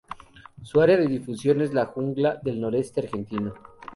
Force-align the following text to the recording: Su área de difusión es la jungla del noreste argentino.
Su 0.63 0.81
área 0.81 0.97
de 0.97 1.05
difusión 1.05 1.61
es 1.61 1.75
la 1.75 1.85
jungla 1.85 2.39
del 2.43 2.59
noreste 2.59 3.01
argentino. 3.01 3.53